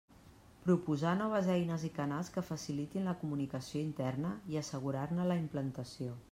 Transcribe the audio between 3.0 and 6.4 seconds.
la comunicació interna i assegurar-ne la implantació.